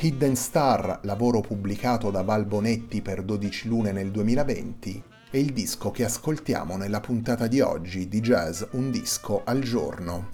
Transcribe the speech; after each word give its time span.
Hidden 0.00 0.36
Star, 0.36 1.00
lavoro 1.02 1.40
pubblicato 1.40 2.12
da 2.12 2.22
Val 2.22 2.46
Bonetti 2.46 3.02
per 3.02 3.24
12 3.24 3.66
lune 3.66 3.90
nel 3.90 4.12
2020, 4.12 5.02
è 5.28 5.38
il 5.38 5.52
disco 5.52 5.90
che 5.90 6.04
ascoltiamo 6.04 6.76
nella 6.76 7.00
puntata 7.00 7.48
di 7.48 7.60
oggi 7.60 8.06
di 8.06 8.20
Jazz 8.20 8.62
Un 8.72 8.92
disco 8.92 9.42
al 9.44 9.58
giorno. 9.58 10.28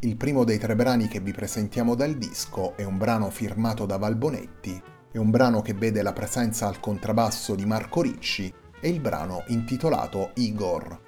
Il 0.00 0.16
primo 0.16 0.44
dei 0.44 0.56
tre 0.56 0.74
brani 0.74 1.08
che 1.08 1.20
vi 1.20 1.32
presentiamo 1.32 1.94
dal 1.94 2.14
disco 2.14 2.74
è 2.74 2.84
un 2.84 2.96
brano 2.96 3.28
firmato 3.28 3.84
da 3.84 3.98
Val 3.98 4.16
Bonetti, 4.16 4.82
è 5.12 5.18
un 5.18 5.28
brano 5.30 5.60
che 5.60 5.74
vede 5.74 6.00
la 6.00 6.14
presenza 6.14 6.66
al 6.66 6.80
contrabbasso 6.80 7.54
di 7.54 7.66
Marco 7.66 8.00
Ricci 8.00 8.50
e 8.80 8.88
il 8.88 9.00
brano 9.00 9.44
intitolato 9.48 10.30
Igor. 10.36 11.04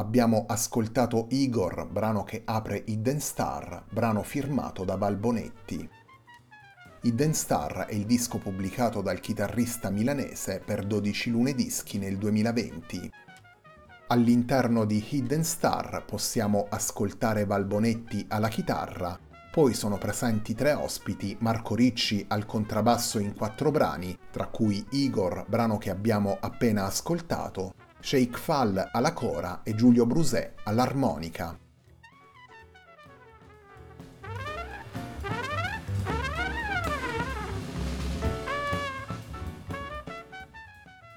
Abbiamo 0.00 0.46
ascoltato 0.48 1.26
Igor, 1.28 1.86
brano 1.86 2.24
che 2.24 2.40
apre 2.46 2.82
Hidden 2.86 3.20
Star, 3.20 3.84
brano 3.90 4.22
firmato 4.22 4.82
da 4.82 4.96
Balbonetti. 4.96 5.88
Hidden 7.02 7.34
Star 7.34 7.84
è 7.86 7.92
il 7.92 8.06
disco 8.06 8.38
pubblicato 8.38 9.02
dal 9.02 9.20
chitarrista 9.20 9.90
milanese 9.90 10.62
per 10.64 10.86
12 10.86 11.30
lunedischi 11.30 11.98
nel 11.98 12.16
2020. 12.16 13.12
All'interno 14.08 14.86
di 14.86 15.06
Hidden 15.06 15.44
Star 15.44 16.02
possiamo 16.06 16.66
ascoltare 16.70 17.44
Balbonetti 17.44 18.24
alla 18.28 18.48
chitarra, 18.48 19.18
poi 19.52 19.74
sono 19.74 19.98
presenti 19.98 20.54
tre 20.54 20.72
ospiti, 20.72 21.36
Marco 21.40 21.74
Ricci 21.74 22.24
al 22.28 22.46
contrabbasso 22.46 23.18
in 23.18 23.34
quattro 23.34 23.70
brani, 23.70 24.16
tra 24.30 24.46
cui 24.46 24.82
Igor, 24.92 25.44
brano 25.46 25.76
che 25.76 25.90
abbiamo 25.90 26.38
appena 26.40 26.86
ascoltato, 26.86 27.74
Sheikh 28.00 28.38
Fall 28.38 28.88
alla 28.92 29.12
cora 29.12 29.60
e 29.62 29.74
Giulio 29.74 30.06
Brusè 30.06 30.54
all'armonica. 30.64 31.58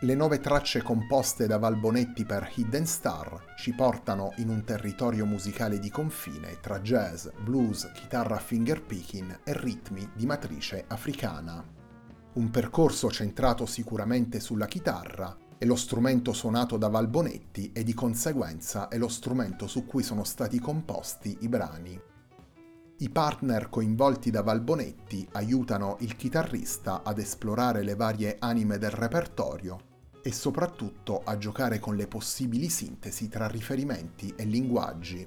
Le 0.01 0.15
nove 0.15 0.41
tracce 0.41 0.81
composte 0.81 1.47
da 1.47 1.57
Valbonetti 1.57 2.25
per 2.25 2.51
Hidden 2.53 2.85
Star 2.85 3.53
ci 3.57 3.71
portano 3.71 4.33
in 4.35 4.49
un 4.49 4.65
territorio 4.65 5.25
musicale 5.25 5.79
di 5.79 5.89
confine 5.89 6.59
tra 6.59 6.81
jazz, 6.81 7.29
blues, 7.41 7.89
chitarra 7.93 8.37
fingerpicking 8.37 9.39
e 9.45 9.53
ritmi 9.57 10.09
di 10.13 10.25
matrice 10.25 10.83
africana. 10.89 11.63
Un 12.33 12.49
percorso 12.49 13.09
centrato 13.09 13.65
sicuramente 13.65 14.41
sulla 14.41 14.65
chitarra, 14.65 15.37
è 15.63 15.65
lo 15.65 15.77
strumento 15.77 16.33
suonato 16.33 16.75
da 16.75 16.89
Valbonetti 16.89 17.71
e 17.71 17.85
di 17.85 17.93
conseguenza 17.93 18.89
è 18.89 18.97
lo 18.97 19.07
strumento 19.07 19.65
su 19.65 19.85
cui 19.85 20.03
sono 20.03 20.25
stati 20.25 20.59
composti 20.59 21.37
i 21.39 21.47
brani. 21.47 21.97
I 22.97 23.09
partner 23.09 23.69
coinvolti 23.69 24.29
da 24.29 24.41
Valbonetti 24.41 25.25
aiutano 25.31 25.95
il 26.01 26.17
chitarrista 26.17 27.01
ad 27.01 27.17
esplorare 27.17 27.81
le 27.81 27.95
varie 27.95 28.35
anime 28.39 28.77
del 28.77 28.89
repertorio 28.89 29.79
e 30.21 30.33
soprattutto 30.33 31.21
a 31.23 31.37
giocare 31.37 31.79
con 31.79 31.95
le 31.95 32.07
possibili 32.07 32.67
sintesi 32.67 33.29
tra 33.29 33.47
riferimenti 33.47 34.33
e 34.35 34.43
linguaggi. 34.43 35.25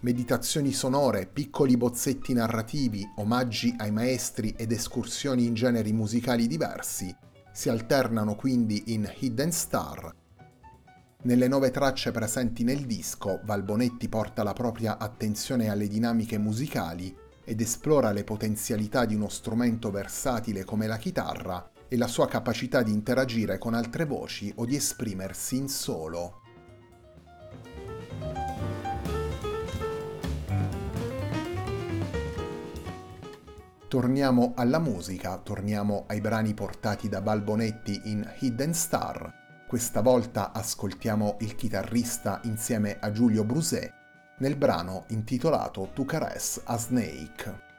Meditazioni 0.00 0.72
sonore, 0.72 1.26
piccoli 1.32 1.78
bozzetti 1.78 2.34
narrativi, 2.34 3.10
omaggi 3.16 3.74
ai 3.78 3.90
maestri 3.90 4.52
ed 4.54 4.70
escursioni 4.70 5.46
in 5.46 5.54
generi 5.54 5.94
musicali 5.94 6.46
diversi 6.46 7.30
si 7.52 7.68
alternano 7.68 8.34
quindi 8.34 8.94
in 8.94 9.10
Hidden 9.18 9.52
Star. 9.52 10.14
Nelle 11.24 11.46
nove 11.46 11.70
tracce 11.70 12.10
presenti 12.10 12.64
nel 12.64 12.84
disco, 12.84 13.40
Valbonetti 13.44 14.08
porta 14.08 14.42
la 14.42 14.52
propria 14.52 14.98
attenzione 14.98 15.68
alle 15.68 15.86
dinamiche 15.86 16.38
musicali 16.38 17.14
ed 17.44 17.60
esplora 17.60 18.10
le 18.10 18.24
potenzialità 18.24 19.04
di 19.04 19.14
uno 19.14 19.28
strumento 19.28 19.90
versatile 19.90 20.64
come 20.64 20.86
la 20.86 20.96
chitarra 20.96 21.70
e 21.86 21.96
la 21.96 22.08
sua 22.08 22.26
capacità 22.26 22.82
di 22.82 22.92
interagire 22.92 23.58
con 23.58 23.74
altre 23.74 24.04
voci 24.04 24.52
o 24.56 24.64
di 24.64 24.74
esprimersi 24.74 25.56
in 25.56 25.68
solo. 25.68 26.41
Torniamo 33.92 34.54
alla 34.56 34.78
musica, 34.78 35.36
torniamo 35.36 36.04
ai 36.06 36.22
brani 36.22 36.54
portati 36.54 37.10
da 37.10 37.20
Balbonetti 37.20 38.00
in 38.04 38.26
Hidden 38.38 38.72
Star. 38.72 39.66
Questa 39.68 40.00
volta 40.00 40.52
ascoltiamo 40.52 41.36
il 41.40 41.54
chitarrista 41.54 42.40
insieme 42.44 42.96
a 42.98 43.10
Giulio 43.10 43.44
Brusè 43.44 43.92
nel 44.38 44.56
brano 44.56 45.04
intitolato 45.08 45.90
Tu 45.92 46.06
caress 46.06 46.62
a 46.64 46.78
Snake. 46.78 47.71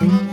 Thank 0.00 0.12
you. 0.12 0.27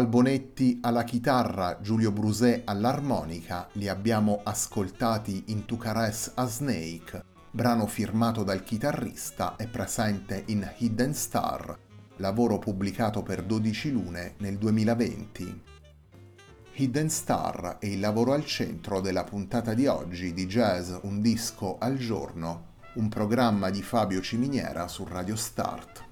Valbonetti 0.00 0.78
alla 0.80 1.04
chitarra, 1.04 1.78
Giulio 1.82 2.10
Brusè 2.10 2.62
all'armonica, 2.64 3.68
li 3.72 3.86
abbiamo 3.86 4.40
ascoltati 4.42 5.44
in 5.48 5.66
Tu 5.66 5.76
Cares 5.76 6.32
a 6.36 6.46
Snake, 6.46 7.22
brano 7.50 7.86
firmato 7.86 8.42
dal 8.42 8.62
chitarrista 8.62 9.56
e 9.56 9.66
presente 9.66 10.44
in 10.46 10.66
Hidden 10.78 11.12
Star, 11.12 11.78
lavoro 12.16 12.58
pubblicato 12.58 13.22
per 13.22 13.42
12 13.42 13.92
lune 13.92 14.36
nel 14.38 14.56
2020. 14.56 15.62
Hidden 16.76 17.10
Star 17.10 17.76
è 17.78 17.84
il 17.84 18.00
lavoro 18.00 18.32
al 18.32 18.46
centro 18.46 19.02
della 19.02 19.24
puntata 19.24 19.74
di 19.74 19.86
oggi 19.86 20.32
di 20.32 20.46
Jazz 20.46 20.94
Un 21.02 21.20
disco 21.20 21.76
al 21.76 21.98
giorno, 21.98 22.68
un 22.94 23.10
programma 23.10 23.68
di 23.68 23.82
Fabio 23.82 24.22
Ciminiera 24.22 24.88
su 24.88 25.04
Radio 25.04 25.36
Start. 25.36 26.08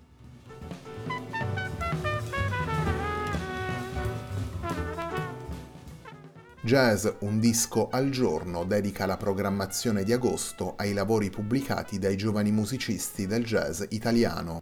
Jazz 6.69 7.07
Un 7.21 7.41
disco 7.41 7.89
al 7.89 8.11
giorno 8.11 8.65
dedica 8.65 9.07
la 9.07 9.17
programmazione 9.17 10.05
di 10.05 10.13
agosto 10.13 10.75
ai 10.77 10.93
lavori 10.93 11.31
pubblicati 11.31 11.99
dai 11.99 12.15
giovani 12.15 12.53
musicisti 12.53 13.27
del 13.27 13.43
jazz 13.43 13.85
italiano. 13.89 14.61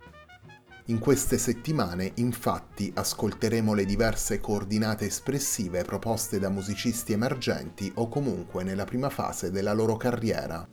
In 0.84 1.00
queste 1.00 1.36
settimane, 1.36 2.12
infatti, 2.14 2.92
ascolteremo 2.94 3.74
le 3.74 3.84
diverse 3.84 4.38
coordinate 4.38 5.06
espressive 5.06 5.82
proposte 5.82 6.38
da 6.38 6.48
musicisti 6.48 7.12
emergenti 7.12 7.90
o 7.96 8.06
comunque 8.08 8.62
nella 8.62 8.84
prima 8.84 9.10
fase 9.10 9.50
della 9.50 9.72
loro 9.72 9.96
carriera. 9.96 10.64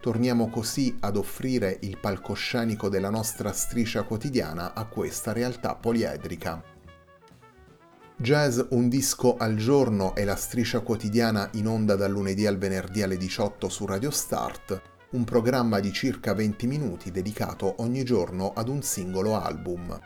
Torniamo 0.00 0.50
così 0.50 0.96
ad 0.98 1.16
offrire 1.16 1.78
il 1.82 1.96
palcoscenico 2.00 2.88
della 2.88 3.10
nostra 3.10 3.52
striscia 3.52 4.02
quotidiana 4.02 4.74
a 4.74 4.84
questa 4.86 5.32
realtà 5.32 5.76
poliedrica. 5.76 6.73
Jazz 8.16 8.60
Un 8.70 8.88
disco 8.88 9.36
al 9.36 9.56
giorno 9.56 10.14
è 10.14 10.22
la 10.22 10.36
striscia 10.36 10.80
quotidiana 10.80 11.50
in 11.54 11.66
onda 11.66 11.96
dal 11.96 12.12
lunedì 12.12 12.46
al 12.46 12.58
venerdì 12.58 13.02
alle 13.02 13.16
18 13.16 13.68
su 13.68 13.86
Radio 13.86 14.12
Start, 14.12 14.80
un 15.10 15.24
programma 15.24 15.80
di 15.80 15.92
circa 15.92 16.32
20 16.32 16.66
minuti 16.68 17.10
dedicato 17.10 17.74
ogni 17.78 18.04
giorno 18.04 18.52
ad 18.54 18.68
un 18.68 18.82
singolo 18.82 19.36
album. 19.36 19.98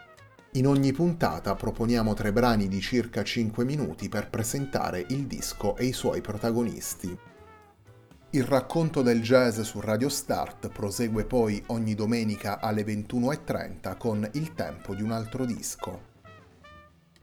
In 0.53 0.67
ogni 0.67 0.93
puntata 0.93 1.55
proponiamo 1.55 2.15
tre 2.15 2.33
brani 2.33 2.67
di 2.67 2.81
circa 2.81 3.23
5 3.23 3.63
minuti 3.67 4.09
per 4.09 4.31
presentare 4.31 5.05
il 5.11 5.27
disco 5.27 5.77
e 5.77 5.85
i 5.85 5.93
suoi 5.93 6.23
protagonisti. 6.23 7.17
Il 8.31 8.45
racconto 8.45 9.03
del 9.03 9.21
jazz 9.21 9.61
su 9.61 9.81
Radio 9.81 10.09
Start 10.09 10.69
prosegue 10.69 11.27
poi 11.27 11.63
ogni 11.67 11.95
domenica 11.95 12.59
alle 12.59 12.85
21.30 12.85 13.99
con 13.99 14.27
Il 14.33 14.55
tempo 14.55 14.95
di 14.95 15.03
un 15.03 15.13
altro 15.13 15.45
disco 15.45 16.08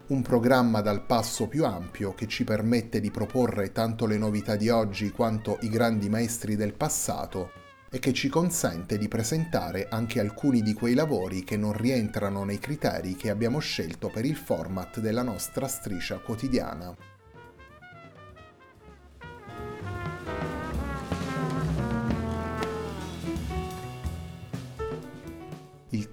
un 0.08 0.22
programma 0.22 0.82
dal 0.82 1.04
passo 1.04 1.48
più 1.48 1.66
ampio 1.66 2.14
che 2.14 2.28
ci 2.28 2.44
permette 2.44 3.00
di 3.00 3.10
proporre 3.10 3.72
tanto 3.72 4.06
le 4.06 4.18
novità 4.18 4.56
di 4.56 4.70
oggi 4.70 5.10
quanto 5.10 5.58
i 5.62 5.70
grandi 5.70 6.10
maestri 6.10 6.56
del 6.56 6.74
passato 6.74 7.52
e 7.90 7.98
che 7.98 8.14
ci 8.14 8.30
consente 8.30 9.00
di 9.00 9.08
presentare 9.08 9.88
anche 9.90 10.20
alcuni 10.20 10.62
di 10.62 10.74
quei 10.74 10.94
lavori 10.94 11.44
che 11.44 11.58
non 11.58 11.74
rientrano 11.74 12.44
nei 12.44 12.60
criteri 12.60 13.16
che 13.16 13.32
abbiamo 13.32 13.58
scelto 13.60 14.10
per 14.10 14.26
il 14.26 14.36
format 14.36 15.00
della 15.00 15.24
nostra 15.24 15.68
striscia 15.68 16.20
quotidiana. 16.20 17.15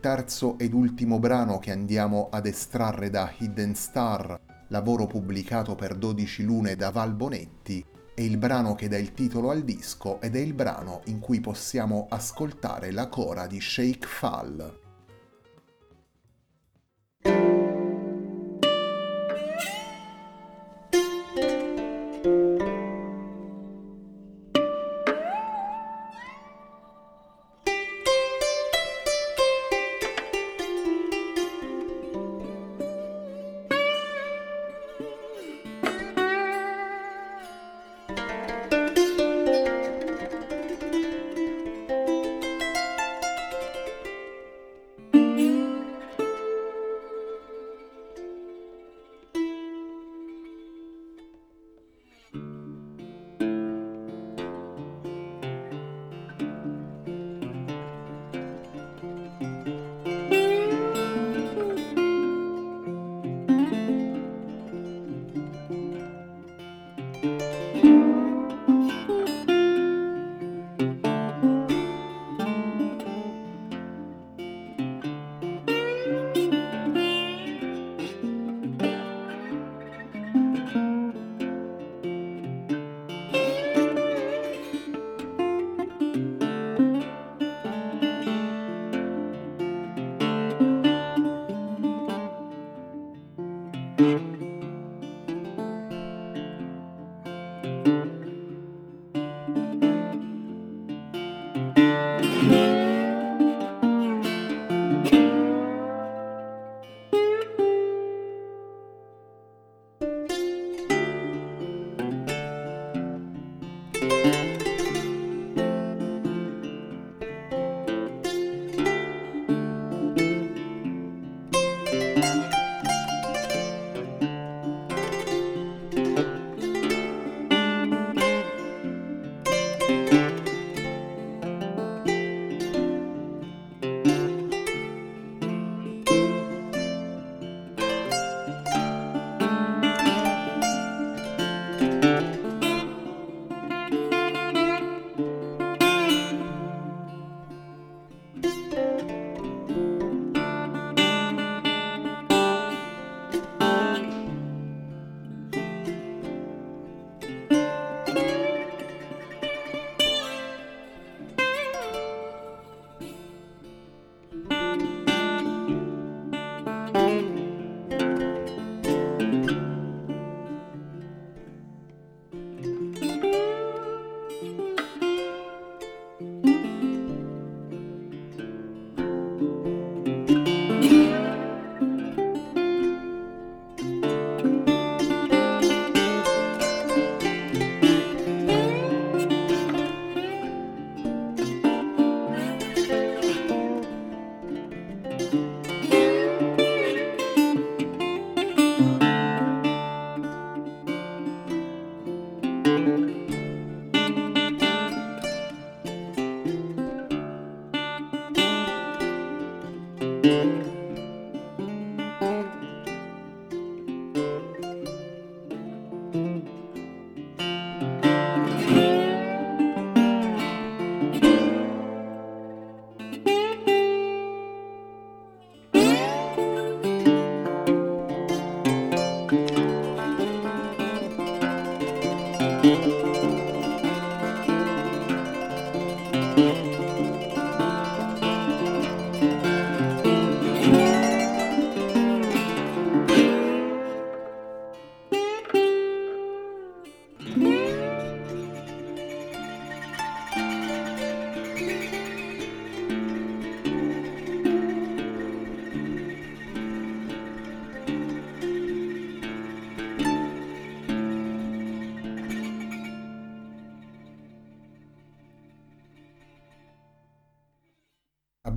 Terzo 0.03 0.59
ed 0.59 0.75
ultimo 0.75 1.21
brano 1.21 1.61
che 1.61 1.71
andiamo 1.71 2.29
ad 2.33 2.47
estrarre 2.47 3.09
da 3.09 3.33
Hidden 3.39 3.77
Star, 3.77 4.37
lavoro 4.67 5.07
pubblicato 5.07 5.77
per 5.77 5.95
12 5.95 6.43
lune 6.43 6.75
da 6.75 6.91
Val 6.91 7.15
Bonetti, 7.15 7.85
è 8.13 8.21
il 8.21 8.37
brano 8.37 8.75
che 8.75 8.89
dà 8.89 8.99
il 8.99 9.15
titolo 9.15 9.51
al 9.51 9.63
disco 9.63 10.21
ed 10.21 10.35
è 10.35 10.41
il 10.41 10.55
brano 10.55 11.03
in 11.05 11.21
cui 11.21 11.39
possiamo 11.39 12.09
ascoltare 12.11 12.91
la 12.91 13.07
cora 13.07 13.47
di 13.47 13.61
Shake 13.61 14.09
Fall. 14.09 14.82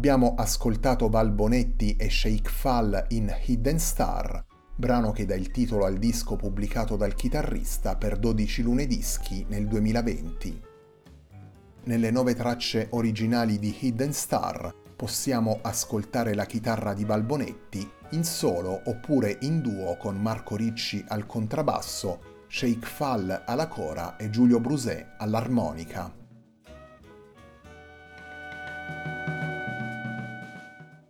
Abbiamo 0.06 0.36
ascoltato 0.38 1.10
Val 1.10 1.32
Bonetti 1.32 1.96
e 1.96 2.12
Sheikh 2.12 2.48
Fall 2.48 3.08
in 3.10 3.36
Hidden 3.44 3.80
Star, 3.80 4.46
brano 4.76 5.12
che 5.12 5.26
dà 5.26 5.34
il 5.34 5.50
titolo 5.50 5.84
al 5.86 5.98
disco 5.98 6.36
pubblicato 6.36 6.96
dal 6.96 7.16
chitarrista 7.16 7.96
per 7.96 8.20
12 8.20 8.62
lunedischi 8.62 9.48
nel 9.50 9.66
2020. 9.66 10.62
Nelle 11.86 12.12
nove 12.12 12.36
tracce 12.36 12.86
originali 12.92 13.58
di 13.58 13.76
Hidden 13.80 14.14
Star 14.14 14.72
possiamo 14.96 15.58
ascoltare 15.64 16.36
la 16.36 16.46
chitarra 16.46 16.94
di 16.94 17.04
Balbonetti 17.04 17.90
in 18.12 18.24
solo 18.24 18.80
oppure 18.86 19.40
in 19.42 19.60
duo 19.60 19.98
con 19.98 20.22
Marco 20.22 20.56
Ricci 20.56 21.04
al 21.08 21.26
contrabbasso 21.26 22.46
Sheikh 22.48 22.86
Fall 22.86 23.42
alla 23.44 23.68
cora 23.68 24.18
e 24.18 24.30
Giulio 24.30 24.60
Brusè 24.60 25.16
all'armonica. 25.18 26.25